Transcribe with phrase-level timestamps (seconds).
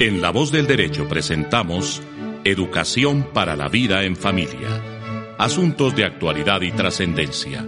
[0.00, 2.00] En La Voz del Derecho presentamos
[2.42, 4.82] Educación para la Vida en Familia.
[5.36, 7.66] Asuntos de actualidad y trascendencia.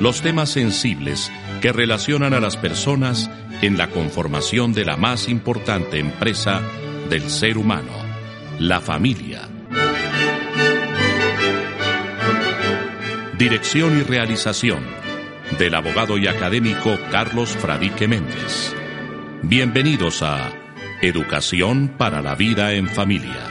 [0.00, 5.98] Los temas sensibles que relacionan a las personas en la conformación de la más importante
[5.98, 6.62] empresa
[7.10, 7.92] del ser humano,
[8.58, 9.46] la familia.
[13.36, 14.82] Dirección y realización
[15.58, 18.74] del abogado y académico Carlos Fradique Méndez.
[19.42, 20.63] Bienvenidos a
[21.06, 23.46] Educación para la Vida en Familia.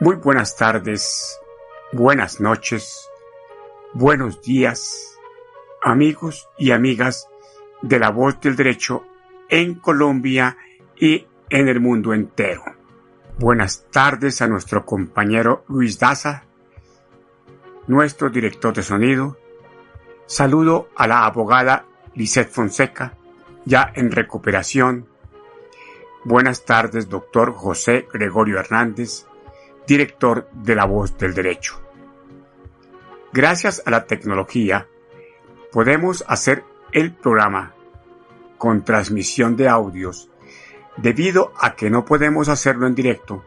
[0.00, 1.38] Muy buenas tardes,
[1.92, 3.08] buenas noches,
[3.94, 5.16] buenos días,
[5.80, 7.28] amigos y amigas
[7.82, 9.04] de la voz del derecho
[9.48, 10.56] en Colombia
[10.96, 12.77] y en el mundo entero.
[13.38, 16.42] Buenas tardes a nuestro compañero Luis Daza,
[17.86, 19.38] nuestro director de sonido.
[20.26, 21.84] Saludo a la abogada
[22.16, 23.14] Lisette Fonseca,
[23.64, 25.06] ya en recuperación.
[26.24, 29.26] Buenas tardes, doctor José Gregorio Hernández,
[29.86, 31.80] director de La Voz del Derecho.
[33.32, 34.88] Gracias a la tecnología,
[35.70, 37.72] podemos hacer el programa
[38.58, 40.28] con transmisión de audios
[41.02, 43.44] debido a que no podemos hacerlo en directo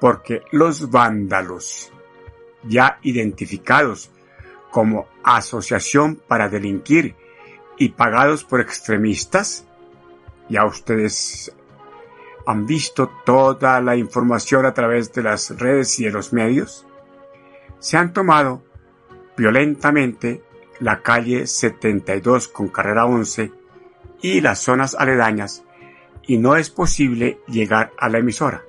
[0.00, 1.92] porque los vándalos,
[2.62, 4.10] ya identificados
[4.70, 7.14] como asociación para delinquir
[7.78, 9.66] y pagados por extremistas,
[10.48, 11.54] ya ustedes
[12.46, 16.86] han visto toda la información a través de las redes y de los medios,
[17.78, 18.62] se han tomado
[19.36, 20.42] violentamente
[20.80, 23.52] la calle 72 con carrera 11
[24.20, 25.64] y las zonas aledañas
[26.26, 28.62] y no es posible llegar a la emisora.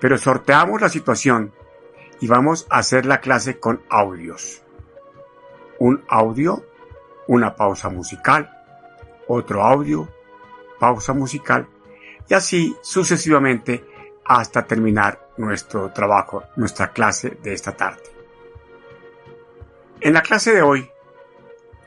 [0.00, 1.52] Pero sorteamos la situación
[2.20, 4.62] y vamos a hacer la clase con audios.
[5.78, 6.64] Un audio,
[7.26, 8.50] una pausa musical,
[9.26, 10.08] otro audio,
[10.78, 11.68] pausa musical
[12.28, 13.84] y así sucesivamente
[14.24, 18.02] hasta terminar nuestro trabajo, nuestra clase de esta tarde.
[20.00, 20.90] En la clase de hoy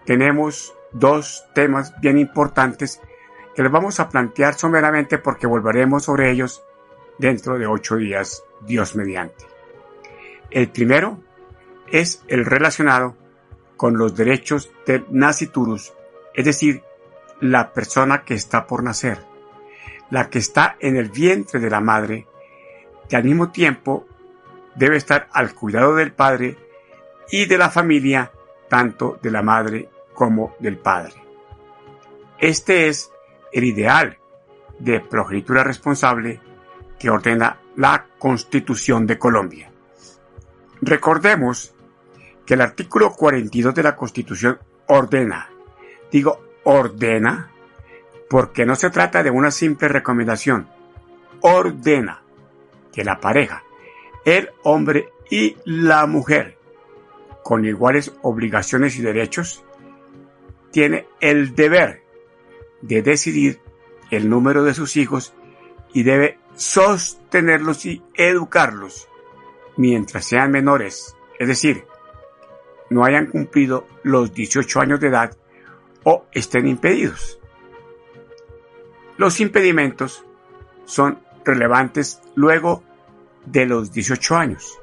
[0.05, 3.01] tenemos dos temas bien importantes
[3.55, 6.63] que les vamos a plantear someramente porque volveremos sobre ellos
[7.17, 9.45] dentro de ocho días, Dios mediante.
[10.49, 11.19] El primero
[11.87, 13.15] es el relacionado
[13.77, 15.93] con los derechos del naciturus,
[16.33, 16.83] es decir,
[17.39, 19.19] la persona que está por nacer,
[20.09, 22.27] la que está en el vientre de la madre,
[23.09, 24.07] que al mismo tiempo
[24.75, 26.57] debe estar al cuidado del padre
[27.29, 28.31] y de la familia,
[28.69, 31.13] tanto de la madre como del padre.
[32.39, 33.11] Este es
[33.53, 34.17] el ideal
[34.79, 36.41] de progenitura responsable
[36.99, 39.71] que ordena la Constitución de Colombia.
[40.81, 41.73] Recordemos
[42.45, 45.49] que el artículo 42 de la Constitución ordena,
[46.11, 47.49] digo ordena,
[48.29, 50.67] porque no se trata de una simple recomendación,
[51.41, 52.21] ordena
[52.91, 53.63] que la pareja,
[54.25, 56.57] el hombre y la mujer,
[57.43, 59.63] con iguales obligaciones y derechos,
[60.71, 62.02] tiene el deber
[62.83, 63.61] de decidir
[64.11, 65.33] el número de sus hijos
[65.93, 69.07] y debe sostenerlos y educarlos
[69.77, 71.85] mientras sean menores, es decir,
[72.89, 75.35] no hayan cumplido los 18 años de edad
[76.03, 77.39] o estén impedidos.
[79.17, 80.25] Los impedimentos
[80.85, 82.83] son relevantes luego
[83.45, 84.77] de los 18 años.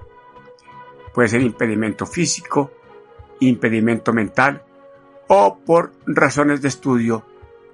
[1.12, 2.72] Puede ser impedimento físico,
[3.40, 4.64] impedimento mental
[5.28, 7.26] o por razones de estudio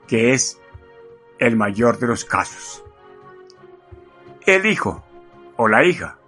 [0.06, 0.61] que es
[1.39, 2.84] el mayor de los casos.
[4.47, 5.05] El hijo
[5.56, 6.19] o la hija,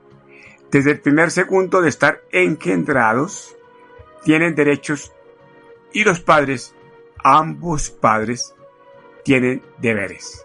[0.71, 3.57] desde el primer segundo de estar engendrados,
[4.25, 5.13] tienen derechos
[5.93, 6.75] y los padres,
[7.23, 8.55] ambos padres,
[9.25, 10.45] tienen deberes.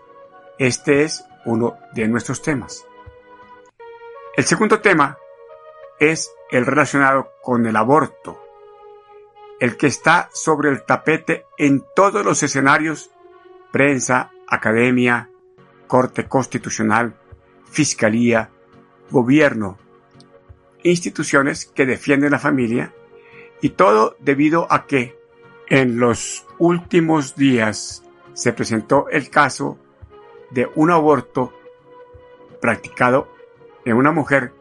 [0.57, 2.85] Este es uno de nuestros temas.
[4.35, 5.17] El segundo tema
[5.99, 8.41] es el relacionado con el aborto,
[9.59, 13.12] el que está sobre el tapete en todos los escenarios
[13.73, 15.31] prensa, academia,
[15.87, 17.15] corte constitucional,
[17.65, 18.51] fiscalía,
[19.09, 19.79] gobierno,
[20.83, 22.93] instituciones que defienden la familia
[23.61, 25.17] y todo debido a que
[25.69, 28.03] en los últimos días
[28.33, 29.79] se presentó el caso
[30.51, 31.51] de un aborto
[32.61, 33.27] practicado
[33.85, 34.53] en una mujer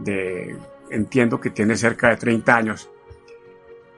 [0.00, 0.58] de,
[0.90, 2.90] entiendo que tiene cerca de 30 años,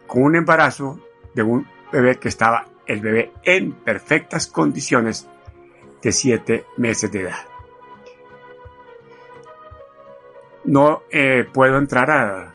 [0.06, 1.00] con un embarazo
[1.32, 5.28] de un bebé que estaba el bebé en perfectas condiciones
[6.02, 7.46] de 7 meses de edad.
[10.66, 12.54] no eh, puedo entrar a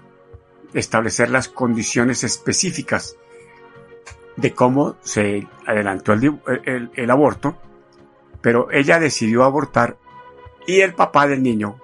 [0.73, 3.17] establecer las condiciones específicas
[4.35, 7.57] de cómo se adelantó el, aborto,
[8.41, 9.97] pero ella decidió abortar
[10.67, 11.79] y el papá del niño,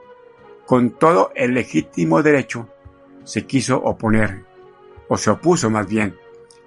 [0.66, 2.70] con todo el legítimo derecho,
[3.24, 4.46] se quiso oponer,
[5.10, 6.18] o se opuso más bien,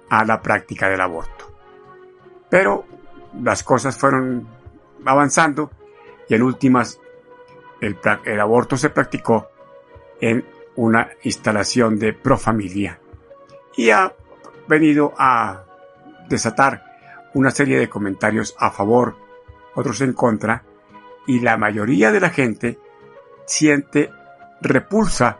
[0.09, 1.40] a la práctica del aborto.
[2.51, 2.85] Pero
[3.41, 4.45] las cosas fueron
[5.05, 5.71] avanzando
[6.27, 6.99] y en últimas
[7.79, 7.97] el,
[8.39, 9.49] aborto se practicó
[10.19, 10.45] en
[10.75, 12.99] una instalación de profamilia
[13.75, 14.13] y ha
[14.67, 15.63] venido a
[16.27, 16.83] desatar
[17.33, 19.15] una serie de comentarios a favor,
[19.73, 20.63] otros en contra,
[21.25, 22.77] y la mayoría de la gente
[23.45, 24.11] siente
[24.59, 25.39] repulsa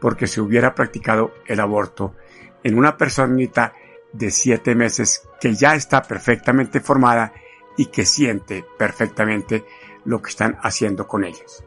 [0.00, 2.14] porque se hubiera practicado el aborto
[2.62, 3.74] en una personita
[4.12, 7.32] de siete meses que ya está perfectamente formada
[7.76, 9.64] y que siente perfectamente
[10.04, 11.64] lo que están haciendo con ellas.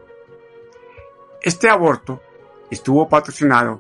[1.41, 2.21] Este aborto
[2.69, 3.79] estuvo patrocinado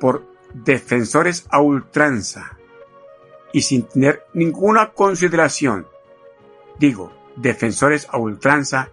[0.00, 2.58] por defensores a ultranza
[3.52, 5.86] y sin tener ninguna consideración,
[6.78, 8.90] digo, defensores a ultranza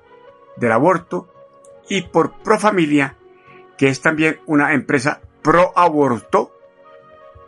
[0.55, 1.27] del aborto
[1.89, 3.17] y por Profamilia,
[3.77, 6.51] que es también una empresa pro aborto,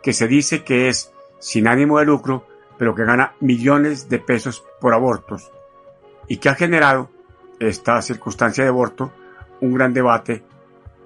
[0.02, 2.46] que se dice que es sin ánimo de lucro,
[2.78, 5.50] pero que gana millones de pesos por abortos
[6.26, 7.10] y que ha generado
[7.60, 9.12] esta circunstancia de aborto
[9.60, 10.42] un gran debate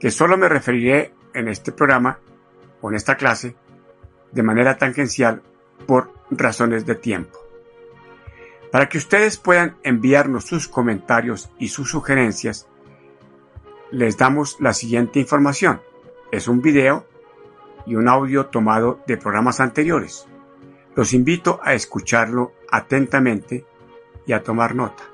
[0.01, 2.19] que solo me referiré en este programa
[2.81, 3.57] o en esta clase
[4.33, 5.43] de manera tangencial
[5.87, 7.39] por razones de tiempo.
[8.71, 12.69] Para que ustedes puedan enviarnos sus comentarios y sus sugerencias,
[13.91, 15.81] les damos la siguiente información.
[16.31, 17.07] Es un video
[17.89, 20.29] y un audio tomado de programas anteriores.
[20.95, 23.65] Los invito a escucharlo atentamente
[24.27, 25.05] y a tomar nota.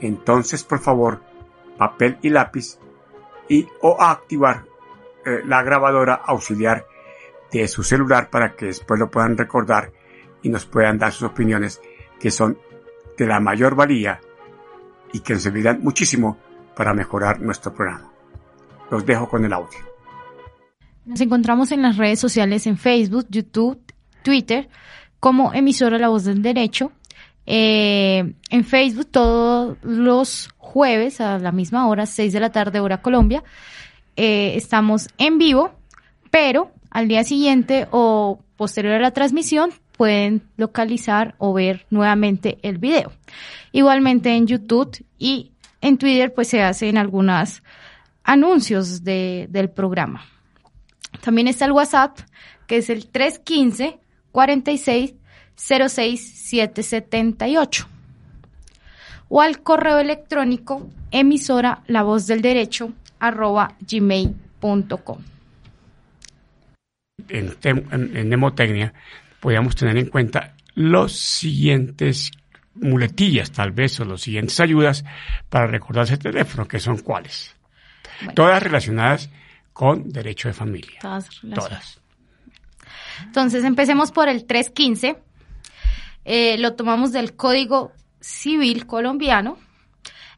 [0.00, 1.22] Entonces, por favor,
[1.78, 2.78] papel y lápiz
[3.48, 4.64] y o a activar
[5.24, 6.86] eh, la grabadora auxiliar
[7.50, 9.92] de su celular para que después lo puedan recordar
[10.42, 11.80] y nos puedan dar sus opiniones
[12.20, 12.58] que son
[13.16, 14.20] de la mayor valía
[15.12, 16.36] y que nos servirán muchísimo
[16.76, 18.12] para mejorar nuestro programa.
[18.90, 19.95] Los dejo con el audio.
[21.06, 23.80] Nos encontramos en las redes sociales en Facebook, YouTube,
[24.24, 24.68] Twitter,
[25.20, 26.90] como emisora La Voz del Derecho.
[27.46, 33.02] Eh, en Facebook todos los jueves a la misma hora, 6 de la tarde, hora
[33.02, 33.44] Colombia.
[34.16, 35.70] Eh, estamos en vivo,
[36.32, 42.78] pero al día siguiente o posterior a la transmisión pueden localizar o ver nuevamente el
[42.78, 43.12] video.
[43.70, 47.62] Igualmente en YouTube y en Twitter pues se hacen algunos
[48.24, 50.24] anuncios del programa.
[51.20, 52.18] También está el WhatsApp
[52.66, 53.98] que es el 315
[54.32, 55.14] 46
[55.56, 57.88] 06 778
[59.28, 65.18] o al correo electrónico emisora la voz del derecho arroba gmail.com
[67.28, 68.92] en, en, nemotecnia
[69.40, 72.30] podríamos tener en cuenta los siguientes
[72.74, 75.04] muletillas, tal vez, o las siguientes ayudas
[75.48, 77.56] para recordar ese teléfono, que son cuáles.
[78.34, 79.30] Todas relacionadas
[79.76, 80.98] con derecho de familia.
[81.02, 81.28] Todas.
[81.54, 82.00] Todas.
[83.24, 85.18] Entonces, empecemos por el 315.
[86.24, 89.58] Eh, lo tomamos del Código Civil colombiano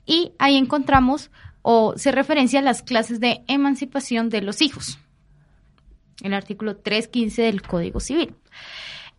[0.05, 1.31] y ahí encontramos
[1.63, 4.99] o se referencia a las clases de emancipación de los hijos
[6.23, 8.35] el artículo 315 del Código Civil.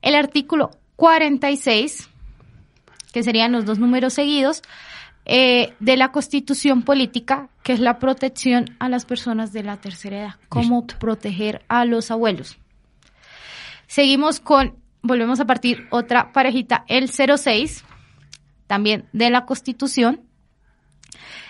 [0.01, 2.09] El artículo 46,
[3.13, 4.61] que serían los dos números seguidos,
[5.31, 10.17] eh, de la Constitución Política, que es la protección a las personas de la tercera
[10.17, 12.57] edad, cómo proteger a los abuelos.
[13.85, 17.85] Seguimos con, volvemos a partir otra parejita, el 06,
[18.65, 20.21] también de la Constitución,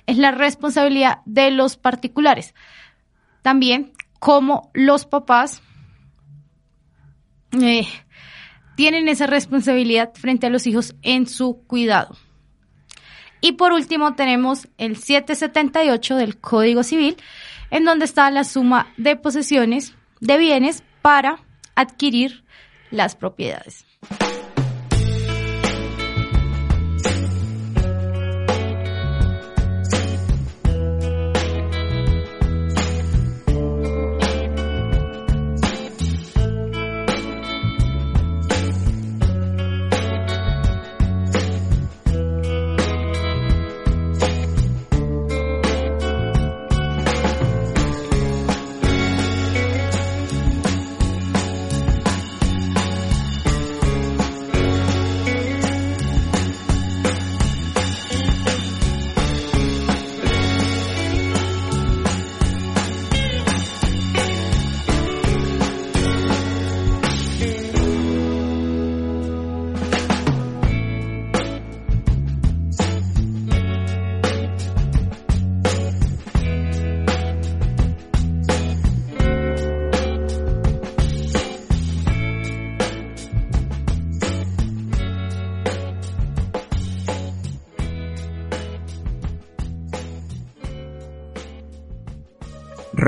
[0.07, 2.53] es la responsabilidad de los particulares.
[3.43, 5.61] También cómo los papás
[7.53, 7.87] eh,
[8.75, 12.17] tienen esa responsabilidad frente a los hijos en su cuidado.
[13.41, 17.17] Y por último tenemos el 778 del Código Civil,
[17.71, 21.39] en donde está la suma de posesiones de bienes para
[21.75, 22.43] adquirir
[22.91, 23.85] las propiedades.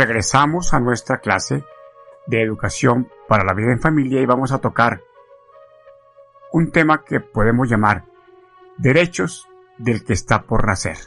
[0.06, 1.64] Regresamos a nuestra clase
[2.26, 5.04] de educación para la vida en familia y vamos a tocar
[6.52, 8.06] un tema que podemos llamar
[8.78, 10.98] derechos del que está por nacer.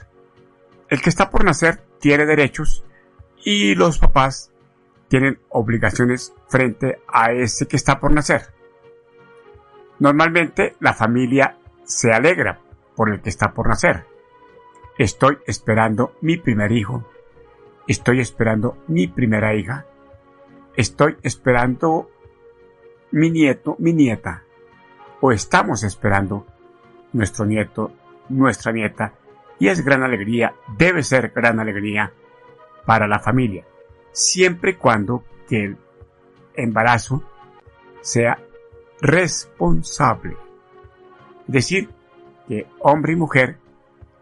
[0.89, 2.85] El que está por nacer tiene derechos
[3.45, 4.53] y los papás
[5.09, 8.55] tienen obligaciones frente a ese que está por nacer.
[9.99, 12.61] Normalmente la familia se alegra
[12.95, 14.07] por el que está por nacer.
[14.99, 17.05] Estoy esperando mi primer hijo.
[17.87, 19.87] Estoy esperando mi primera hija.
[20.77, 22.11] Estoy esperando
[23.11, 24.43] mi nieto, mi nieta.
[25.21, 26.47] O estamos esperando
[27.13, 27.93] nuestro nieto,
[28.29, 29.15] nuestra nieta.
[29.59, 32.13] Y es gran alegría, debe ser gran alegría
[32.87, 33.65] para la familia.
[34.13, 35.77] Siempre y cuando que el
[36.55, 37.23] embarazo
[38.01, 38.39] sea
[39.01, 40.37] responsable.
[41.47, 41.91] Decir
[42.49, 43.59] que hombre y mujer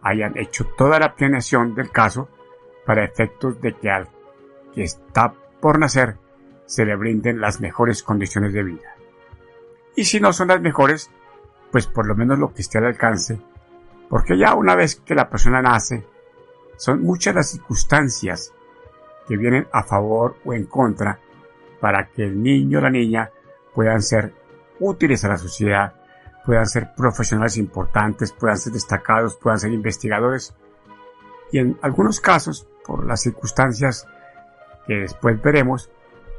[0.02, 2.28] hayan hecho toda la planeación del caso
[2.84, 4.08] para efectos de que al
[4.74, 6.16] que está por nacer
[6.66, 8.96] se le brinden las mejores condiciones de vida.
[9.94, 11.10] Y si no son las mejores,
[11.70, 13.40] pues por lo menos lo que esté al alcance,
[14.08, 16.04] porque ya una vez que la persona nace,
[16.76, 18.52] son muchas las circunstancias
[19.28, 21.18] que vienen a favor o en contra
[21.80, 23.30] para que el niño o la niña
[23.74, 24.34] puedan ser
[24.80, 25.94] útiles a la sociedad,
[26.44, 30.54] puedan ser profesionales importantes, puedan ser destacados, puedan ser investigadores.
[31.52, 34.08] Y en algunos casos, por las circunstancias
[34.86, 35.90] que después veremos,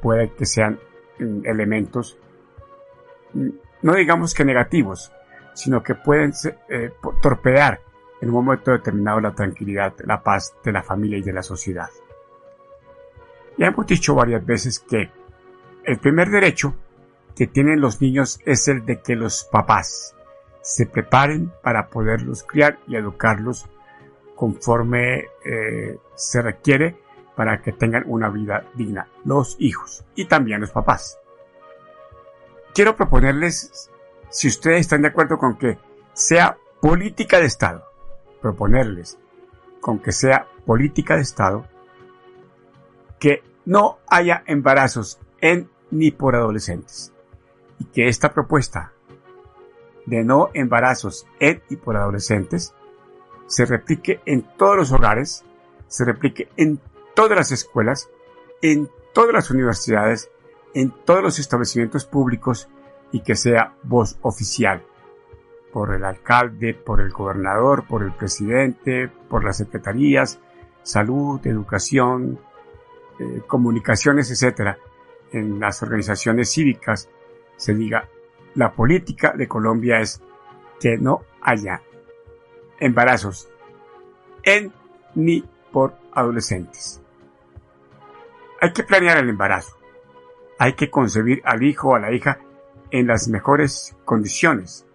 [0.02, 0.80] puede que sean
[1.20, 2.18] mm, elementos,
[3.34, 3.50] mm,
[3.84, 5.14] no digamos que negativos,
[5.54, 6.34] sino que pueden
[6.70, 6.92] eh,
[8.22, 11.90] en un momento determinado la tranquilidad, la paz de la familia y de la sociedad.
[13.58, 15.12] Ya hemos dicho varias veces que
[15.84, 16.74] el primer derecho
[17.36, 20.16] que tienen los niños es el de que los papás
[20.62, 23.70] se preparen para poderlos criar y educarlos
[24.36, 26.98] conforme eh, se requiere
[27.36, 31.20] para que tengan una vida digna, los hijos y también los papás.
[32.74, 33.90] Quiero proponerles,
[34.30, 35.78] si ustedes están de acuerdo con que
[36.14, 37.84] sea política de Estado,
[38.42, 39.18] proponerles
[39.80, 41.66] con que sea política de Estado,
[43.20, 47.14] que no haya embarazos en ni por adolescentes
[47.80, 48.94] y que esta propuesta
[50.06, 52.74] de no embarazos en y por adolescentes
[53.54, 55.46] se replique en todos los hogares,
[55.88, 56.80] se replique en
[57.14, 58.10] todas las escuelas,
[58.64, 60.32] en todas las universidades,
[60.74, 62.68] en todos los establecimientos públicos
[63.12, 64.84] y que sea voz oficial
[65.72, 70.40] por el alcalde, por el gobernador, por el presidente, por las secretarías,
[70.82, 72.40] salud, educación,
[73.20, 74.80] eh, comunicaciones, etcétera,
[75.32, 77.08] en las organizaciones cívicas
[77.56, 78.10] se diga,
[78.56, 80.24] la política de Colombia es
[80.80, 81.84] que no haya
[82.80, 83.50] embarazos
[84.44, 84.74] en
[85.16, 87.02] ni por adolescentes.
[88.62, 89.78] Hay que planear el embarazo.
[90.60, 92.40] Hay que concebir al hijo o a la hija
[92.92, 94.86] en las mejores condiciones.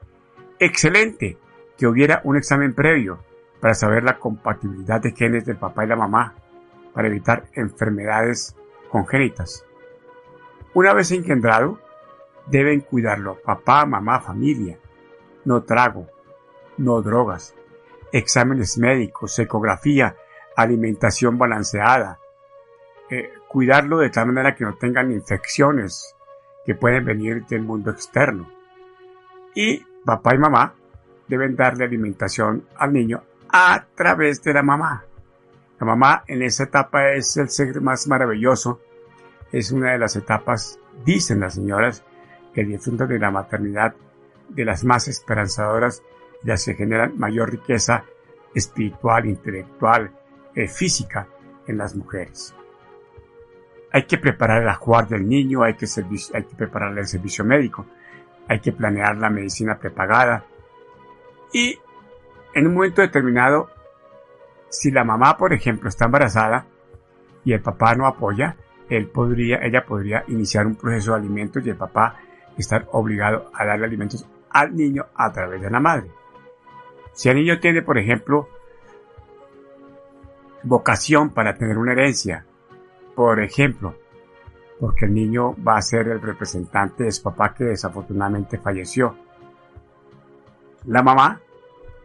[0.59, 1.37] Excelente
[1.77, 3.23] que hubiera un examen previo
[3.61, 6.35] para saber la compatibilidad de genes del papá y la mamá,
[6.95, 8.57] para evitar enfermedades
[8.91, 9.65] congénitas.
[10.75, 11.79] Una vez engendrado,
[12.47, 14.79] deben cuidarlo papá, mamá, familia.
[15.45, 16.07] No trago,
[16.77, 17.55] no drogas,
[18.13, 20.17] exámenes médicos, ecografía,
[20.57, 22.19] alimentación balanceada.
[23.11, 26.15] Eh, cuidarlo de tal manera que no tengan infecciones
[26.65, 28.51] que pueden venir del mundo externo.
[29.55, 30.75] Y papá y mamá
[31.27, 35.05] deben darle alimentación al niño a través de la mamá.
[35.81, 38.81] La mamá en esa etapa es el ser más maravilloso,
[39.53, 42.05] es una de las etapas, dicen las señoras,
[42.53, 43.95] que disfrutan de la maternidad
[44.49, 46.03] de las más esperanzadoras
[46.43, 48.05] y las que generan mayor riqueza
[48.55, 50.11] espiritual, intelectual,
[50.55, 51.29] eh, física
[51.67, 52.55] en las mujeres.
[53.93, 55.87] Hay que preparar el ajuar del niño, hay que,
[56.35, 57.87] hay que preparar el servicio médico,
[58.49, 60.45] hay que planear la medicina prepagada
[61.53, 61.79] y
[62.55, 63.71] en un momento determinado,
[64.69, 66.67] si la mamá, por ejemplo, está embarazada
[67.45, 68.57] y el papá no apoya,
[68.89, 72.17] él podría, ella podría iniciar un proceso de alimentos y el papá
[72.57, 76.11] estar obligado a darle alimentos al niño a través de la madre.
[77.19, 78.49] Si el niño tiene, por ejemplo,
[80.63, 82.47] vocación para tener una herencia,
[83.17, 83.97] por ejemplo,
[84.79, 89.17] porque el niño va a ser el representante de su papá que desafortunadamente falleció.
[90.85, 91.41] La mamá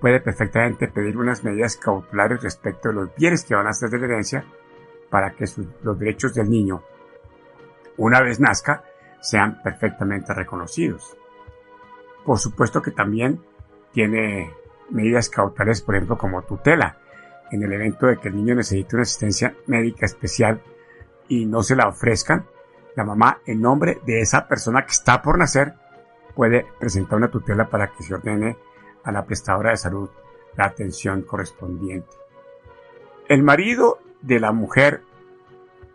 [0.02, 4.00] puede perfectamente pedir unas medidas cautelares respecto de los bienes que van a ser de
[4.00, 4.44] la herencia
[5.12, 5.46] para que
[5.84, 6.82] los derechos del niño,
[7.98, 8.84] una vez nazca,
[9.22, 11.16] sean perfectamente reconocidos.
[12.26, 13.44] Por supuesto que también
[13.92, 16.98] tiene medidas cautelares, por ejemplo, como tutela,
[17.52, 20.62] en el evento de que el niño necesite una asistencia médica especial
[21.28, 22.46] y no se la ofrezcan,
[22.96, 25.74] la mamá, en nombre de esa persona que está por nacer,
[26.36, 28.58] puede presentar una tutela para que se ordene
[29.04, 30.10] a la prestadora de salud
[30.56, 32.10] la atención correspondiente.
[33.28, 35.02] El marido de la mujer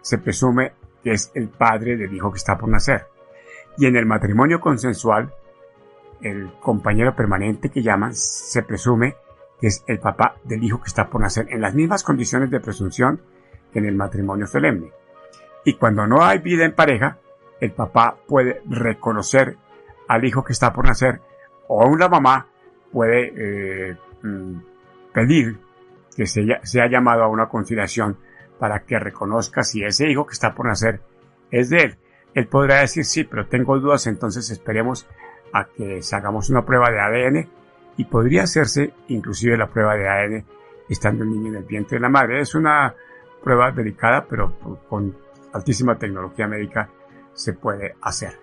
[0.00, 3.06] se presume que es el padre del hijo que está por nacer.
[3.76, 5.32] Y en el matrimonio consensual,
[6.22, 9.16] el compañero permanente que llaman se presume
[9.60, 12.60] que es el papá del hijo que está por nacer en las mismas condiciones de
[12.60, 13.20] presunción
[13.72, 14.92] que en el matrimonio solemne.
[15.64, 17.18] Y cuando no hay vida en pareja,
[17.60, 19.56] el papá puede reconocer
[20.06, 21.20] al hijo que está por nacer
[21.66, 22.46] o una mamá
[22.92, 23.32] puede
[23.90, 24.60] eh, mm,
[25.12, 25.58] pedir
[26.16, 28.16] que sea, sea llamado a una conciliación
[28.58, 31.00] para que reconozca si ese hijo que está por nacer
[31.50, 31.98] es de él.
[32.34, 35.06] Él podrá decir sí, pero tengo dudas, entonces esperemos
[35.52, 37.48] a que se hagamos una prueba de ADN
[37.96, 40.44] y podría hacerse inclusive la prueba de ADN
[40.88, 42.40] estando el niño en el vientre de la madre.
[42.40, 42.94] Es una
[43.42, 44.54] prueba delicada, pero
[44.88, 45.16] con
[45.52, 46.88] altísima tecnología médica
[47.32, 48.38] se puede hacer.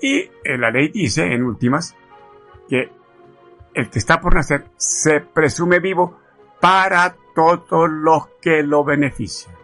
[0.00, 1.96] Y eh, la ley dice, en últimas,
[2.68, 2.90] que
[3.74, 6.18] el que está por nacer se presume vivo
[6.60, 9.54] para todos los que lo benefician.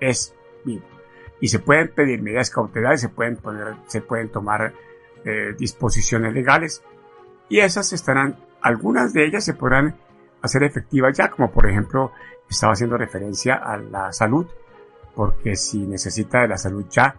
[0.00, 0.34] Es
[0.64, 0.86] vivo.
[1.40, 4.72] Y se pueden pedir medidas cautelares, se pueden poner, se pueden tomar
[5.24, 6.82] eh, disposiciones legales
[7.48, 9.96] y esas estarán, algunas de ellas se podrán
[10.42, 12.12] hacer efectivas ya, como por ejemplo
[12.48, 14.46] estaba haciendo referencia a la salud,
[15.14, 17.16] porque si necesita de la salud ya,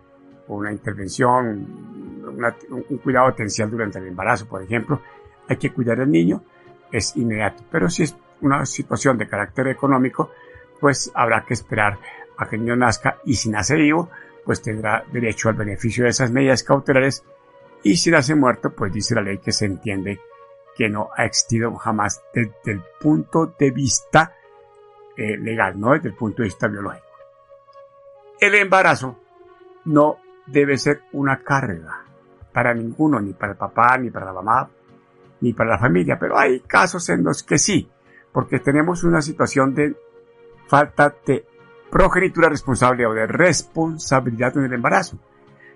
[0.48, 2.26] una intervención,
[2.70, 5.02] un cuidado atencial durante el embarazo, por ejemplo,
[5.48, 6.44] hay que cuidar al niño,
[6.92, 7.64] es inmediato.
[7.72, 10.32] Pero si es una situación de carácter económico,
[10.80, 12.00] pues habrá que esperar
[12.38, 14.10] a que el niño nazca y si nace vivo,
[14.46, 17.24] pues tendrá derecho al beneficio de esas medidas cautelares
[17.84, 20.20] y si nace muerto, pues dice la ley que se entiende
[20.76, 24.34] que no ha existido jamás desde el punto de vista
[25.16, 27.06] eh, legal, no desde el punto de vista biológico.
[28.40, 29.18] El embarazo
[29.86, 32.06] no debe ser una carga
[32.54, 34.70] para ninguno, ni para el papá, ni para la mamá,
[35.42, 37.90] ni para la familia, pero hay casos en los que sí,
[38.32, 39.96] porque tenemos una situación de
[40.68, 41.46] falta de
[41.90, 45.18] progenitura responsable o de responsabilidad en el embarazo.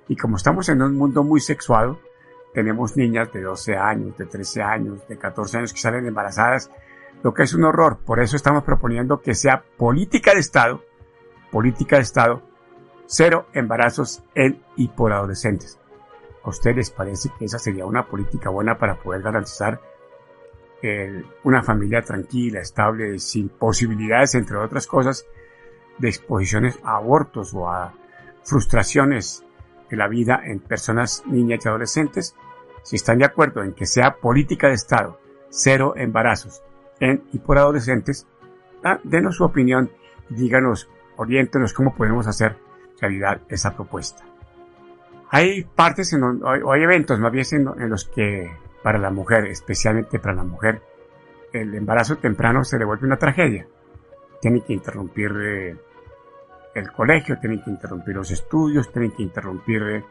[0.08, 2.00] Y como estamos en un mundo muy sexuado,
[2.54, 6.70] tenemos niñas de 12 años, de 13 años, de 14 años que salen embarazadas,
[7.24, 8.00] lo que es un horror.
[8.06, 10.84] Por eso estamos proponiendo que sea política de Estado,
[11.52, 12.44] política de Estado,
[13.06, 15.80] cero embarazos en y por adolescentes.
[16.44, 19.80] ¿A ustedes parece que esa sería una política buena para poder garantizar
[21.44, 25.26] una familia tranquila, estable, sin posibilidades, entre otras cosas,
[25.98, 27.94] de exposiciones a abortos o a
[28.44, 29.46] frustraciones
[29.94, 32.36] de la vida en personas, niñas y adolescentes,
[32.82, 36.64] si están de acuerdo en que sea política de Estado, cero embarazos
[37.00, 38.26] en y por adolescentes,
[38.84, 39.92] ah, denos su opinión
[40.30, 42.58] díganos, oriéntenos cómo podemos hacer
[43.00, 44.26] realidad esa propuesta.
[45.30, 47.46] Hay partes en, o hay eventos más bien
[47.78, 48.52] en, los que
[48.82, 50.82] para la mujer, especialmente para la mujer,
[51.52, 53.68] el embarazo temprano se le vuelve una tragedia.
[54.42, 55.76] Tiene que interrumpir eh,
[56.74, 60.04] el colegio, tienen que interrumpir los estudios, tienen que interrumpir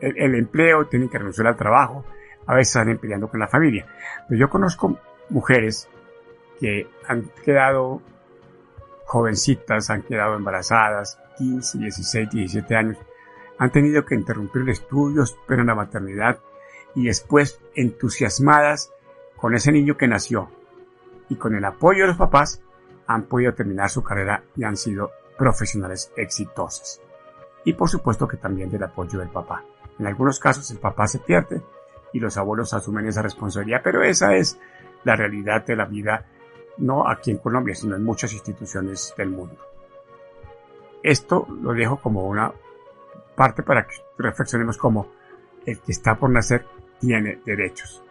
[0.00, 2.04] el, empleo, tienen que renunciar al trabajo,
[2.46, 3.86] a veces están peleando con la familia.
[4.28, 5.88] Pero yo conozco mujeres
[6.58, 8.00] que han quedado
[9.04, 12.96] jovencitas, han quedado embarazadas, 15, 16, 17 años,
[13.58, 16.38] han tenido que interrumpir estudios, pero en la maternidad,
[16.94, 18.92] y después entusiasmadas
[19.36, 20.50] con ese niño que nació.
[21.28, 22.62] Y con el apoyo de los papás,
[23.06, 27.00] han podido terminar su carrera y han sido profesionales exitosas.
[27.64, 29.64] Y por supuesto que también del apoyo del papá.
[29.98, 31.62] En algunos casos el papá se pierde
[32.12, 34.58] y los abuelos asumen esa responsabilidad, pero esa es
[35.04, 36.26] la realidad de la vida,
[36.78, 39.56] no aquí en Colombia, sino en muchas instituciones del mundo.
[41.02, 42.52] Esto lo dejo como una
[43.36, 45.08] parte para que reflexionemos como
[45.64, 46.66] el que está por nacer
[46.98, 48.02] tiene derechos.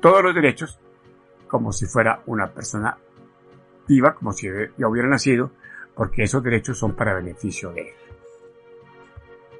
[0.00, 0.78] Todos los derechos,
[1.48, 2.96] como si fuera una persona
[3.88, 5.50] viva, como si ya hubiera nacido,
[5.98, 7.88] porque esos derechos son para beneficio de él.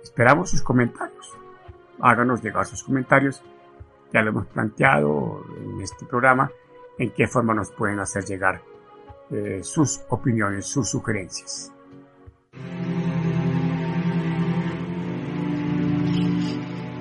[0.01, 1.37] Esperamos sus comentarios.
[2.01, 3.42] Háganos llegar sus comentarios.
[4.12, 6.48] Ya lo hemos planteado en este programa
[6.96, 8.62] en qué forma nos pueden hacer llegar
[9.33, 11.72] eh, sus opiniones, sus sugerencias.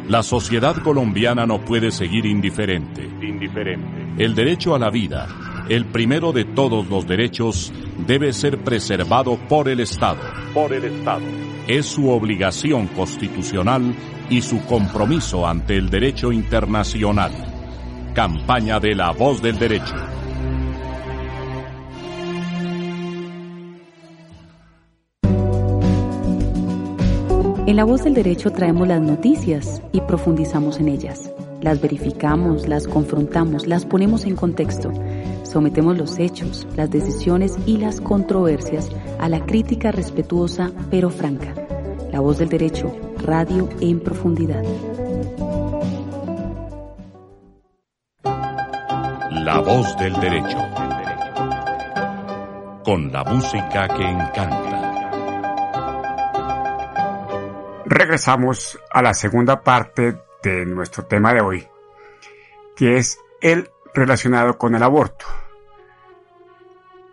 [0.10, 3.04] La sociedad colombiana no puede seguir indiferente.
[3.04, 4.23] Indiferente.
[4.23, 5.28] El derecho a la vida,
[5.69, 7.73] el primero de todos los derechos,
[8.06, 10.19] debe ser preservado por el Estado.
[10.53, 11.23] Por el Estado.
[11.67, 13.93] Es su obligación constitucional
[14.30, 17.32] y su compromiso ante el derecho internacional.
[18.13, 19.95] Campaña de la voz del derecho.
[27.67, 31.34] En La Voz del Derecho traemos las noticias y profundizamos en ellas.
[31.62, 34.93] Las verificamos, las confrontamos, las ponemos en contexto.
[35.47, 41.53] Sometemos los hechos, las decisiones y las controversias a la crítica respetuosa pero franca.
[42.12, 44.62] La Voz del Derecho, radio en profundidad.
[49.31, 50.57] La Voz del Derecho.
[52.83, 55.12] Con la música que encanta.
[57.86, 61.67] Regresamos a la segunda parte de nuestro tema de hoy,
[62.75, 65.25] que es el relacionado con el aborto.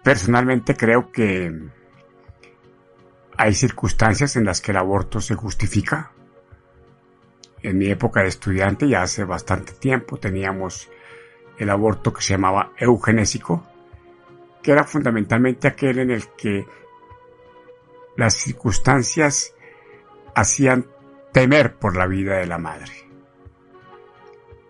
[0.03, 1.51] Personalmente creo que
[3.39, 6.13] hay circunstancias en las que el aborto se justifica.
[7.63, 10.91] En mi época de estudiante, ya hace bastante tiempo, teníamos
[11.57, 13.67] el aborto que se llamaba eugenésico,
[14.63, 16.67] que era fundamentalmente aquel en el que
[18.17, 19.55] las circunstancias
[20.35, 20.87] hacían
[21.33, 22.93] temer por la vida de la madre.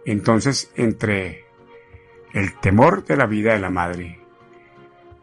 [0.04, 1.44] Entonces, entre
[2.34, 4.18] el temor de la vida de la madre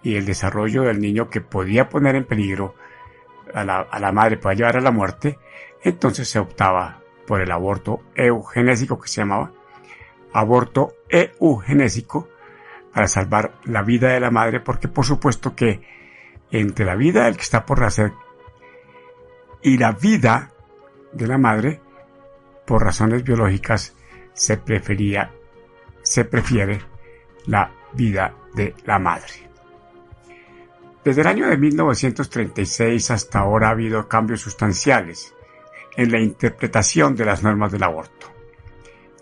[0.02, 2.74] y el desarrollo del niño que podía poner en peligro
[3.54, 5.38] a la, madre para llevar a la muerte,
[5.84, 9.52] entonces se optaba por el aborto eugenésico que se llamaba
[10.34, 12.30] aborto eugenésico
[12.94, 15.82] para salvar la vida de la madre, porque por supuesto que
[16.50, 18.14] entre la vida del que está por nacer
[19.62, 20.54] y la vida
[21.12, 21.82] de la madre,
[22.66, 23.96] por razones biológicas,
[24.34, 25.32] se prefería,
[26.04, 26.91] se prefiere
[27.46, 29.50] la vida de la madre.
[31.04, 35.34] Desde el año de 1936 hasta ahora ha habido cambios sustanciales
[35.98, 38.28] en la interpretación de las normas del aborto.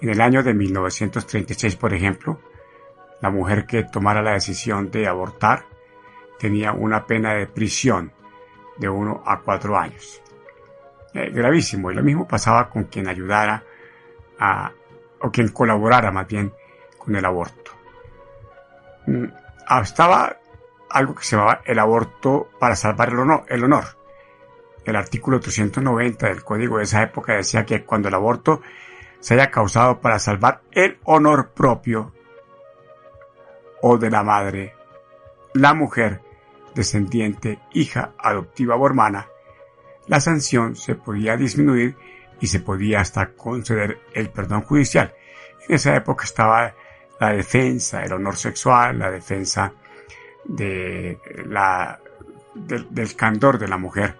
[0.01, 2.39] En el año de 1936, por ejemplo,
[3.21, 5.65] la mujer que tomara la decisión de abortar
[6.37, 8.11] tenía una pena de prisión
[8.77, 10.21] de 1 a 4 años.
[11.13, 11.91] Eh, gravísimo.
[11.91, 13.63] Y lo mismo pasaba con quien ayudara
[15.19, 16.53] o quien colaborara más bien
[16.97, 17.58] con el aborto.
[19.09, 19.25] Mm,
[19.65, 20.37] ah, estaba
[20.89, 23.85] algo que se llamaba el aborto para salvar el honor, el honor.
[24.85, 28.61] El artículo 390 del código de esa época decía que cuando el aborto
[29.19, 32.13] se haya causado para salvar el honor propio
[33.81, 34.75] o de la madre,
[35.53, 36.21] la mujer,
[36.75, 39.27] descendiente, hija adoptiva o hermana,
[40.07, 41.95] la sanción se podía disminuir
[42.39, 45.13] y se podía hasta conceder el perdón judicial.
[45.67, 46.73] En esa época estaba
[47.19, 49.73] la defensa del honor sexual, la defensa
[50.45, 51.99] de la,
[52.55, 54.17] del candor de la mujer.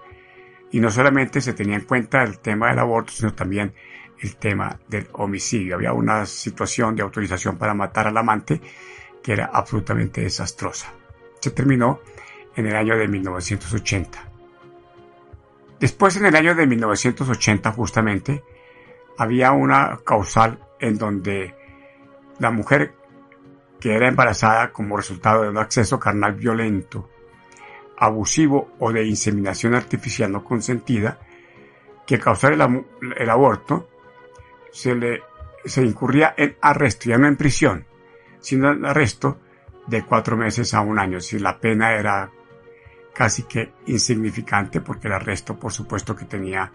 [0.72, 3.74] Y no solamente se tenía en cuenta el tema del aborto, sino también
[4.20, 5.76] el tema del homicidio.
[5.76, 8.62] Había una situación de autorización para matar al amante
[9.24, 10.94] que era absolutamente desastrosa.
[11.40, 12.02] Se terminó
[12.56, 14.26] en el año de 1980.
[15.80, 18.44] Después, en el año de 1980, justamente,
[19.18, 21.56] había una causal en donde
[22.40, 22.94] la mujer
[23.80, 27.10] que era embarazada como resultado de un acceso carnal violento,
[27.98, 31.20] abusivo o de inseminación artificial no consentida,
[32.06, 33.90] que causara el, aborto,
[34.72, 35.22] se le
[35.66, 37.86] se incurría en arresto, ya no en prisión,
[38.40, 39.40] sino en arresto
[39.88, 41.20] de cuatro meses a un año.
[41.20, 42.32] Si la pena era
[43.14, 46.72] casi que insignificante porque el arresto por supuesto que tenía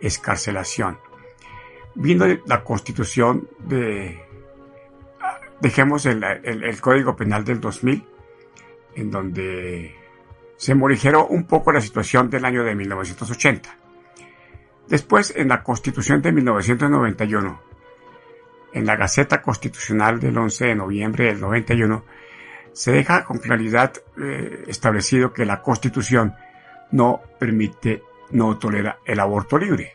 [0.00, 0.98] escarcelación.
[1.94, 4.24] Vino la constitución de,
[5.62, 8.04] dejemos el, Código Penal del 2000,
[8.96, 9.94] en donde
[10.56, 13.78] se morigeró un poco la situación del año de 1980.
[14.88, 17.62] Después, en la Constitución de 1991,
[18.72, 22.04] en la Gaceta Constitucional del 11 de noviembre del 91,
[22.72, 26.34] se deja con claridad eh, establecido que la Constitución
[26.90, 29.92] no permite, no tolera el aborto libre.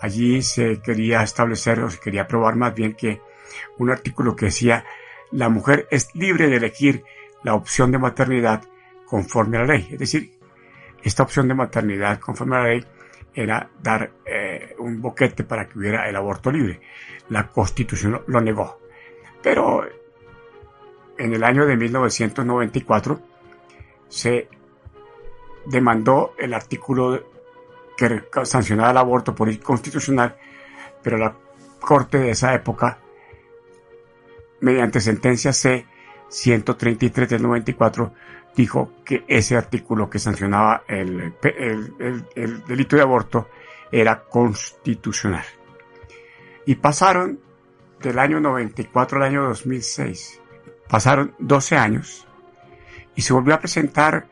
[0.00, 3.20] Allí se quería establecer o se quería probar más bien que
[3.78, 4.84] un artículo que decía
[5.30, 7.04] la mujer es libre de elegir
[7.42, 8.62] la opción de maternidad
[9.06, 9.88] conforme a la ley.
[9.92, 10.38] Es decir,
[11.02, 12.84] esta opción de maternidad conforme a la ley
[13.34, 16.80] era dar eh, un boquete para que hubiera el aborto libre.
[17.30, 18.80] La Constitución lo negó.
[19.42, 19.84] Pero
[21.18, 23.20] en el año de 1994
[24.08, 24.48] se
[25.66, 27.24] demandó el artículo
[27.96, 30.36] que sancionaba el aborto por inconstitucional,
[31.02, 31.34] pero la
[31.80, 32.98] Corte de esa época,
[34.62, 35.86] mediante sentencia C
[36.28, 38.14] 133 del 94,
[38.56, 41.34] dijo que ese artículo que sancionaba el,
[42.34, 43.50] el delito de aborto
[43.90, 45.44] era constitucional.
[46.64, 47.38] Y pasaron
[48.00, 50.40] del año 94 al año 2006
[50.92, 52.28] Pasaron 12 años
[53.16, 54.26] y se volvió a presentar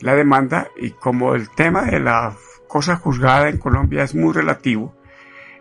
[0.00, 2.32] la demanda y como el tema de la
[2.68, 4.94] cosa juzgada en Colombia es muy relativo,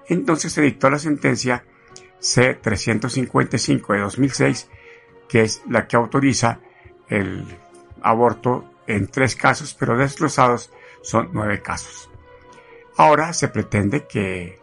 [0.07, 1.65] entonces se dictó la sentencia
[2.19, 4.69] C-355 de 2006,
[5.27, 6.59] que es la que autoriza
[7.09, 7.45] el
[8.01, 12.09] aborto en tres casos, pero desglosados son nueve casos.
[12.97, 14.59] Ahora se pretende que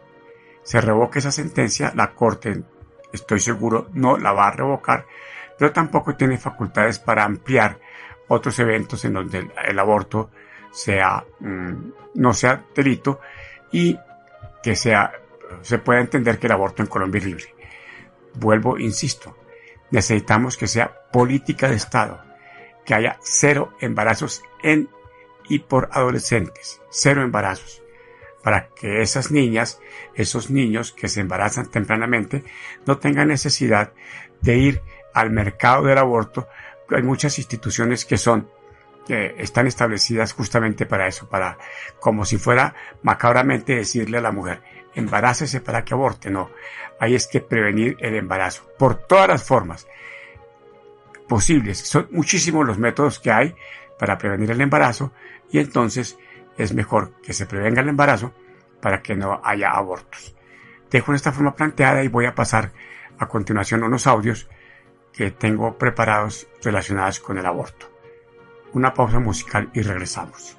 [0.63, 2.63] se revoque esa sentencia, la Corte,
[3.13, 5.05] estoy seguro, no la va a revocar,
[5.57, 7.79] pero tampoco tiene facultades para ampliar
[8.27, 10.31] otros eventos en donde el, aborto
[10.71, 13.19] sea, mm, no sea delito
[13.71, 13.97] y
[14.63, 15.11] que sea,
[15.61, 17.55] se pueda entender que el aborto en Colombia es libre.
[18.35, 19.37] Vuelvo, insisto,
[19.91, 22.21] necesitamos que sea política de Estado,
[22.85, 24.89] que haya cero embarazos en
[25.47, 27.81] y por adolescentes, cero embarazos
[28.45, 29.79] para que esas niñas,
[30.13, 32.43] esos niños que se embarazan tempranamente,
[32.85, 33.91] no tengan necesidad
[34.39, 34.81] de ir
[35.15, 36.47] al mercado del aborto.
[36.91, 38.47] Hay muchas instituciones que son,
[39.07, 41.57] que están establecidas justamente para eso, para,
[41.99, 44.61] como si fuera macabramente decirle a la mujer,
[44.95, 46.29] embarácese para que aborte.
[46.29, 46.49] No,
[46.99, 49.87] hay es que prevenir el embarazo, por todas las formas
[51.27, 51.79] posibles.
[51.79, 53.55] Son muchísimos los métodos que hay
[53.99, 55.11] para prevenir el embarazo
[55.51, 56.17] y entonces
[56.57, 58.33] es mejor que se prevenga el embarazo
[58.81, 60.35] para que no haya abortos.
[60.89, 62.71] Dejo esta forma planteada y voy a pasar
[63.17, 64.47] a continuación unos audios
[65.11, 67.89] que tengo preparados relacionados con el aborto.
[68.73, 70.57] Una pausa musical y regresamos.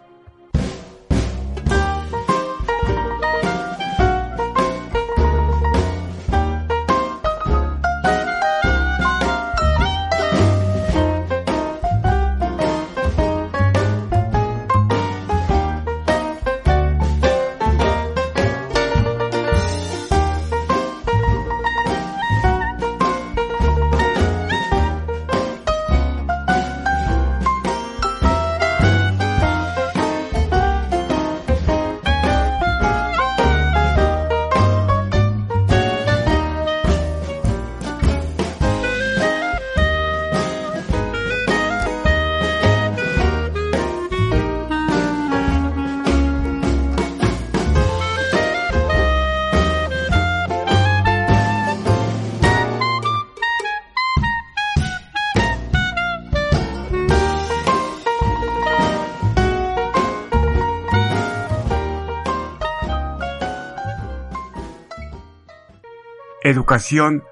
[66.67, 67.23] Educación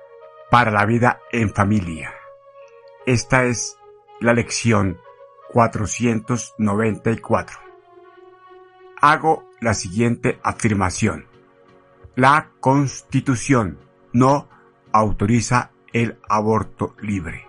[0.48, 2.14] para la vida en familia.
[3.04, 3.76] Esta es
[4.20, 5.00] la lección
[5.52, 7.58] 494.
[9.00, 11.26] Hago la siguiente afirmación.
[12.14, 13.80] La Constitución
[14.12, 14.48] no
[14.92, 17.48] autoriza el aborto libre.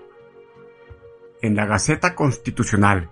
[1.43, 3.11] En la Gaceta Constitucional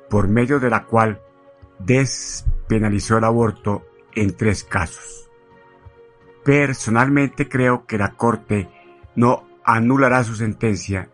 [0.09, 1.21] por medio de la cual
[1.79, 5.29] despenalizó el aborto en tres casos.
[6.43, 8.69] Personalmente creo que la Corte
[9.15, 11.09] no anulará su sentencia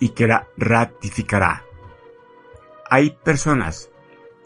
[0.00, 1.64] y que la ratificará.
[2.88, 3.90] Hay personas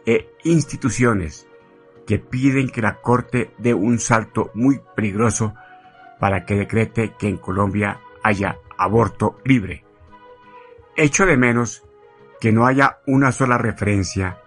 [0.06, 1.46] e instituciones
[2.06, 5.54] que piden que la Corte dé un salto muy peligroso
[6.18, 9.84] para que decrete que en Colombia haya aborto libre.
[10.96, 11.84] Echo de menos
[12.40, 14.38] que no haya una sola referencia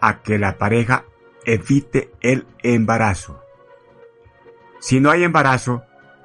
[0.00, 1.04] a que la pareja
[1.44, 3.42] evite el embarazo.
[4.80, 5.82] Si no hay embarazo,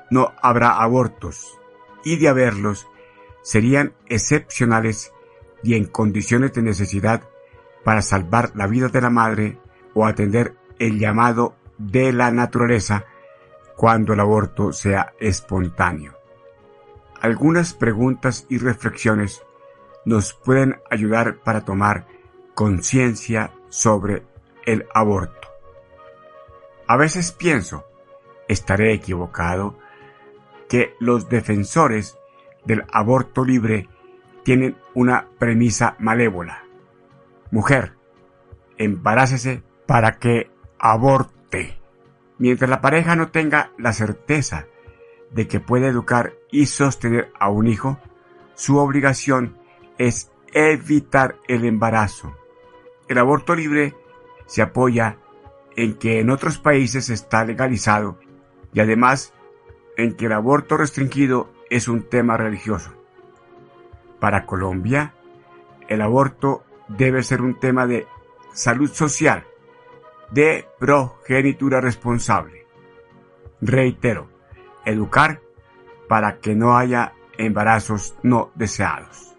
[0.10, 1.60] no habrá abortos,
[2.04, 2.88] y de haberlos,
[3.42, 5.12] serían excepcionales
[5.64, 7.24] y en condiciones de necesidad
[7.84, 9.58] para salvar la vida de la madre
[9.94, 13.06] o atender el llamado de la naturaleza
[13.76, 16.14] cuando el aborto sea espontáneo.
[17.22, 19.42] Algunas preguntas y reflexiones
[20.06, 22.08] nos pueden ayudar para tomar
[22.54, 24.24] conciencia sobre
[24.66, 25.48] el aborto.
[26.88, 27.86] A veces pienso,
[28.48, 29.78] estaré equivocado,
[30.68, 32.18] que los defensores
[32.66, 33.90] del aborto libre
[34.44, 36.64] tienen una premisa malévola.
[37.52, 37.94] Mujer,
[38.78, 41.78] embarácese para que aborte.
[42.38, 44.66] Mientras la pareja no tenga la certeza
[45.32, 48.00] de que puede educar y sostener a un hijo,
[48.56, 49.58] su obligación
[49.98, 52.36] es evitar el embarazo.
[53.08, 53.96] El aborto libre
[54.46, 55.18] se apoya
[55.76, 58.20] en que en otros países está legalizado
[58.74, 59.34] y además
[59.98, 62.94] en que el aborto restringido es un tema religioso.
[64.20, 65.14] Para Colombia,
[65.88, 68.08] el aborto debe ser un tema de
[68.54, 69.46] salud social,
[70.32, 72.66] de progenitura responsable.
[73.62, 74.30] Reitero,
[74.86, 75.42] educar
[76.08, 79.33] para que no haya embarazos no deseados.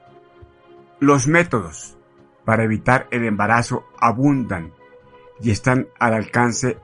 [1.00, 1.96] Los métodos
[2.44, 4.72] para evitar el embarazo abundan
[5.40, 6.78] y están al alcance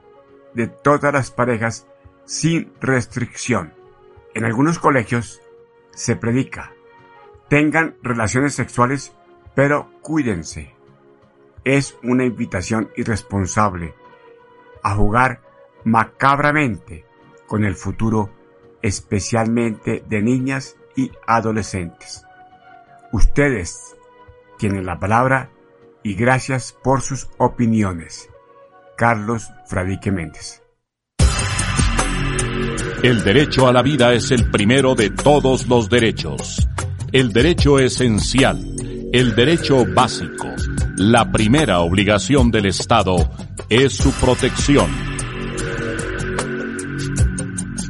[0.54, 1.86] de todas las parejas
[2.24, 3.72] sin restricción.
[4.34, 5.40] En algunos colegios
[5.92, 6.72] se predica,
[7.48, 9.14] tengan relaciones sexuales,
[9.54, 10.74] pero cuídense.
[11.64, 13.94] Es una invitación irresponsable
[14.82, 15.42] a jugar
[15.84, 17.04] macabramente
[17.46, 18.30] con el futuro,
[18.82, 22.24] especialmente de niñas y adolescentes.
[23.12, 23.96] Ustedes
[24.60, 25.50] tienen la palabra
[26.04, 28.28] y gracias por sus opiniones.
[28.96, 30.62] Carlos Fradique Méndez.
[33.02, 36.68] El derecho a la vida es el primero de todos los derechos.
[37.10, 38.62] El derecho esencial,
[39.14, 40.48] el derecho básico,
[40.98, 43.16] la primera obligación del Estado
[43.70, 44.90] es su protección.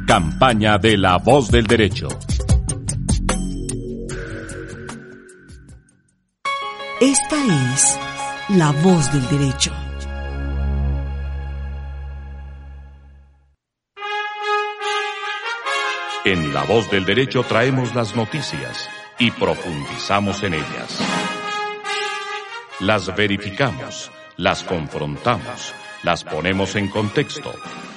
[0.07, 2.07] Campaña de la voz del derecho.
[7.01, 7.99] Esta es
[8.49, 9.71] la voz del derecho.
[16.25, 18.87] En La Voz del Derecho traemos las noticias
[19.17, 20.99] y profundizamos en ellas.
[22.81, 27.51] Las verificamos, las confrontamos, las ponemos en contexto,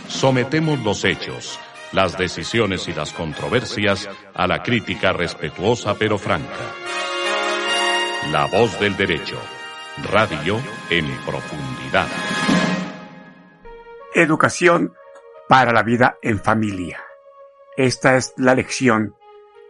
[0.08, 1.60] sometemos los hechos,
[1.92, 6.83] las decisiones y las controversias a la crítica respetuosa pero franca.
[8.30, 9.38] La Voz del Derecho,
[10.10, 10.58] radio
[10.88, 12.08] en profundidad.
[14.14, 14.94] Educación
[15.46, 17.02] para la vida en familia.
[17.76, 19.14] Esta es la lección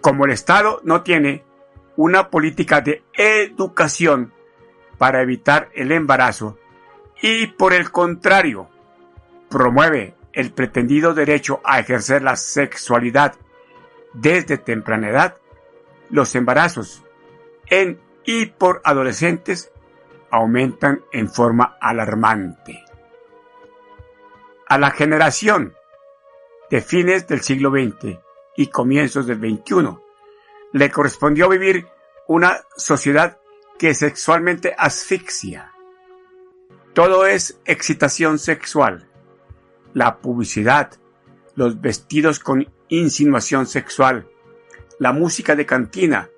[0.00, 1.44] Como el Estado no tiene
[1.96, 4.32] una política de educación
[4.96, 6.58] para evitar el embarazo
[7.20, 8.70] y por el contrario
[9.50, 13.34] promueve el pretendido derecho a ejercer la sexualidad
[14.14, 15.36] desde temprana edad,
[16.08, 17.04] los embarazos
[17.66, 19.72] en y por adolescentes
[20.30, 22.84] aumentan en forma alarmante.
[24.68, 25.72] A la generación
[26.68, 28.18] de fines del siglo XX
[28.54, 29.96] y comienzos del XXI
[30.74, 31.86] le correspondió vivir
[32.26, 33.38] una sociedad
[33.78, 35.72] que sexualmente asfixia.
[36.92, 39.08] Todo es excitación sexual.
[39.94, 40.92] La publicidad,
[41.54, 44.28] los vestidos con insinuación sexual,
[44.98, 46.28] la música de cantina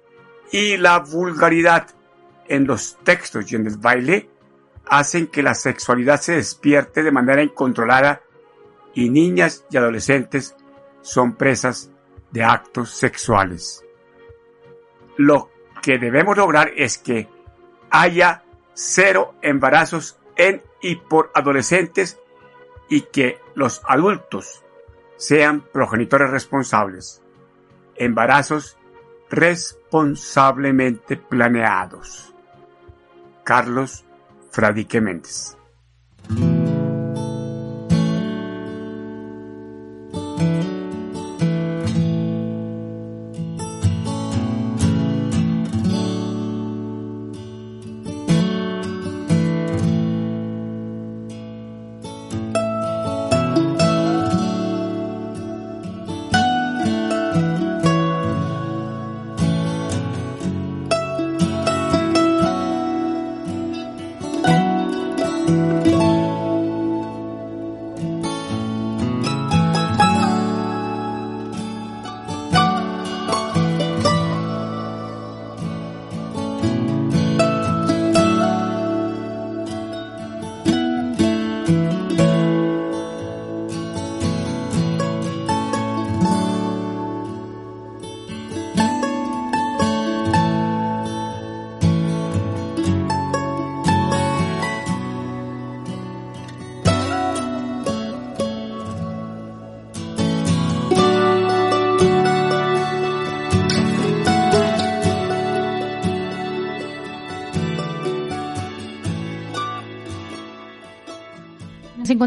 [0.53, 1.89] y la vulgaridad
[2.49, 4.29] en los textos y en el baile
[4.87, 8.23] hacen que la sexualidad se despierte de manera incontrolada
[8.95, 10.57] y niñas y adolescentes
[11.01, 11.91] son presas
[12.33, 13.85] de actos sexuales.
[15.17, 17.29] Lo que debemos lograr es que
[17.91, 18.43] haya
[18.75, 22.19] cero embarazos en y por adolescentes
[22.89, 24.65] y que los adultos
[25.17, 27.23] sean progenitores responsables.
[27.95, 28.79] Embarazos
[29.31, 32.35] responsablemente planeados.
[33.45, 34.05] Carlos
[34.51, 35.57] Fradique Méndez.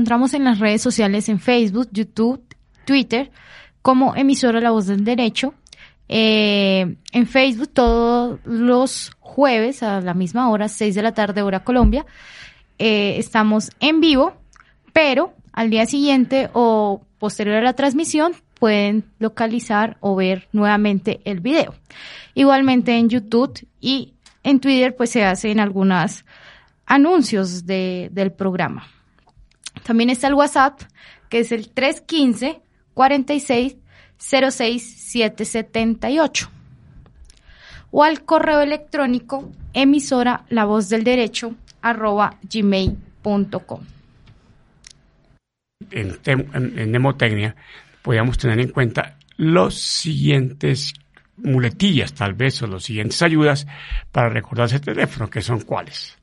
[0.03, 2.43] Encontramos en las redes sociales en Facebook, YouTube,
[2.83, 3.31] Twitter,
[3.81, 5.53] como emisora La Voz del Derecho.
[6.09, 11.63] Eh, en Facebook todos los jueves a la misma hora, 6 de la tarde, hora
[11.63, 12.05] Colombia.
[12.79, 14.33] Eh, estamos en vivo,
[14.91, 21.39] pero al día siguiente o posterior a la transmisión pueden localizar o ver nuevamente el
[21.39, 21.75] video.
[22.33, 26.25] Igualmente en YouTube y en Twitter pues se hacen algunos
[26.85, 28.85] anuncios de, del programa.
[29.81, 30.81] También está el WhatsApp,
[31.29, 32.61] que es el 315
[32.93, 33.77] 46
[34.17, 36.49] 06 778.
[37.91, 43.81] O al correo electrónico emisora la voz del derecho arroba gmail.com.
[45.91, 47.53] En, en, en
[48.01, 50.93] podríamos tener en cuenta los siguientes
[51.37, 53.67] muletillas, tal vez, o las siguientes ayudas
[54.11, 56.17] para recordar ese teléfono, que son cuáles.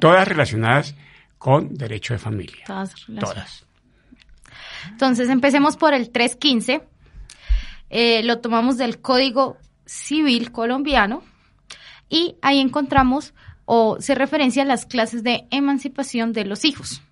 [0.00, 0.94] Todas relacionadas
[1.38, 2.64] con derecho de familia.
[3.20, 3.66] Todas.
[4.90, 6.82] Entonces, empecemos por el 315.
[7.90, 11.22] Eh, lo tomamos del Código Civil colombiano
[12.08, 13.34] y ahí encontramos
[13.64, 17.02] o se referencia a las clases de emancipación de los hijos.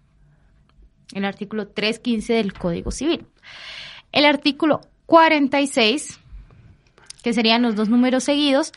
[1.13, 3.27] El artículo 315 del Código Civil.
[4.13, 6.21] El artículo 46,
[7.23, 8.73] que serían los dos números seguidos,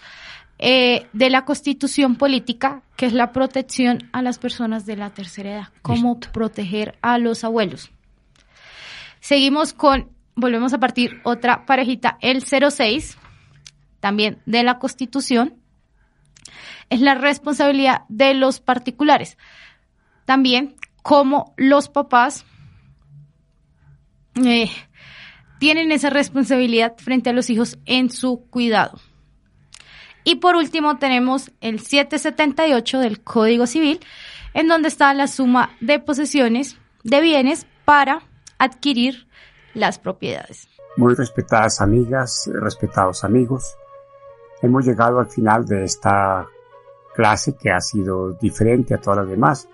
[0.60, 5.52] eh, de la constitución política, que es la protección a las personas de la tercera
[5.52, 7.92] edad, cómo proteger a los abuelos.
[9.20, 13.18] Seguimos con, volvemos a partir otra parejita, el 06,
[14.00, 15.56] también de la constitución,
[16.90, 19.38] es la responsabilidad de los particulares.
[20.26, 22.46] También cómo los papás
[24.44, 24.70] eh,
[25.60, 29.00] tienen esa responsabilidad frente a los hijos en su cuidado.
[30.28, 34.02] Y por último tenemos el 778 del Código Civil,
[34.54, 38.24] en donde está la suma de posesiones de bienes para
[38.60, 39.26] adquirir
[39.74, 40.68] las propiedades.
[40.98, 43.78] Muy respetadas amigas, respetados amigos,
[44.62, 46.46] hemos llegado al final de esta
[47.16, 49.70] clase que ha sido diferente a todas las demás.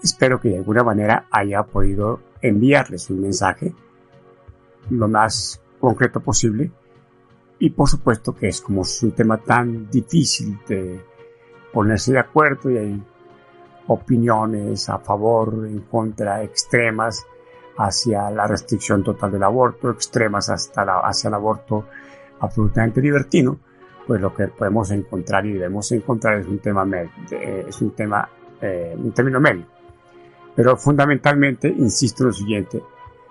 [0.00, 3.74] Espero que de alguna manera haya podido enviarles un mensaje
[4.90, 6.70] lo más concreto posible
[7.58, 11.00] y por supuesto que es como un tema tan difícil de
[11.72, 13.02] ponerse de acuerdo y hay
[13.88, 17.26] opiniones a favor, en contra, extremas
[17.78, 21.86] hacia la restricción total del aborto, extremas hasta hacia el aborto
[22.40, 23.58] absolutamente libertino,
[24.06, 26.86] pues lo que podemos encontrar y debemos encontrar es un tema,
[27.30, 28.28] es un tema,
[28.60, 29.66] eh, un término medio.
[30.54, 32.82] Pero fundamentalmente, insisto en lo siguiente,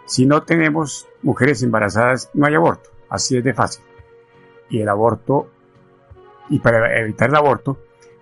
[0.05, 3.86] si no tenemos mujeres embarazadas, no hay aborto, así es de fácil.
[4.70, 5.49] Y el aborto,
[6.49, 7.78] y para evitar el aborto,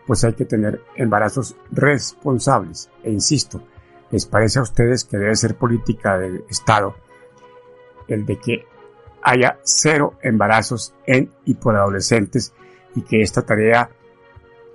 [0.05, 2.89] pues hay que tener embarazos responsables.
[3.03, 3.61] E insisto,
[4.11, 6.95] ¿les parece a ustedes que debe ser política del Estado
[8.07, 8.65] el de que
[9.21, 12.53] haya cero embarazos en y por adolescentes
[12.95, 13.89] y que esta tarea,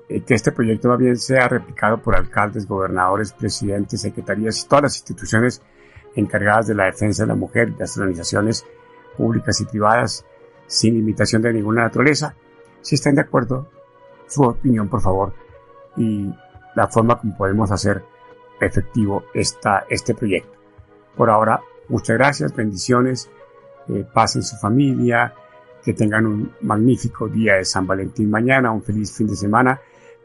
[0.08, 4.96] eh, que este proyecto más sea replicado por alcaldes, gobernadores, presidentes, secretarías y todas las
[4.96, 5.62] instituciones
[6.16, 8.66] encargadas de la defensa de la mujer y las organizaciones
[9.16, 10.24] públicas y privadas
[10.70, 12.34] sin limitación de ninguna naturaleza.
[12.80, 13.68] Si están de acuerdo,
[14.28, 15.34] su opinión, por favor,
[15.96, 16.32] y
[16.76, 18.04] la forma como podemos hacer
[18.60, 20.56] efectivo esta, este proyecto.
[21.16, 23.28] Por ahora, muchas gracias, bendiciones,
[23.88, 25.34] eh, paz en su familia,
[25.82, 29.80] que tengan un magnífico día de San Valentín mañana, un feliz fin de semana,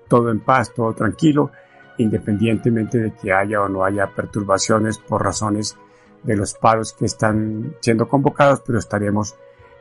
[0.07, 1.49] todo en paz, todo tranquilo,
[1.97, 5.75] independientemente de que haya o no haya perturbaciones por razones
[6.21, 9.35] de los paros que están siendo convocados, pero estaremos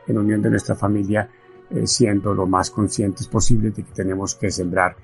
[0.07, 1.29] en unión de nuestra familia
[1.69, 4.95] eh, siendo lo más conscientes posible de que tenemos que sembrar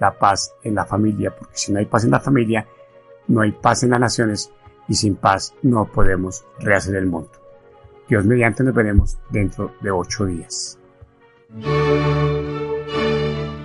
[0.00, 2.66] la paz en la familia, porque si no hay paz en la familia,
[3.28, 4.52] no hay paz en las naciones
[4.86, 7.30] y sin paz no podemos rehacer el mundo.
[8.06, 10.78] Dios mediante nos veremos dentro de ocho días.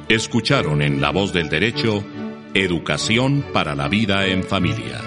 [0.07, 2.03] Escucharon en La Voz del Derecho
[2.53, 5.01] Educación para la Vida en Familia.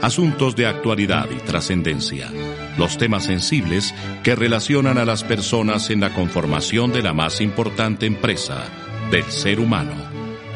[0.00, 2.28] Asuntos de actualidad y trascendencia.
[2.80, 8.06] Los temas sensibles que relacionan a las personas en la conformación de la más importante
[8.06, 8.64] empresa
[9.10, 9.92] del ser humano,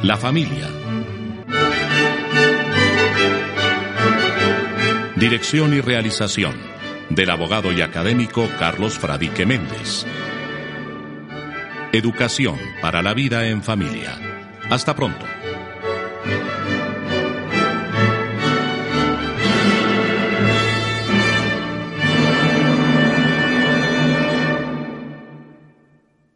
[0.02, 0.70] la familia.
[5.16, 6.54] Dirección y realización
[7.10, 10.06] del abogado y académico Carlos Fradique Méndez.
[11.92, 14.18] Educación para la vida en familia.
[14.70, 15.26] Hasta pronto.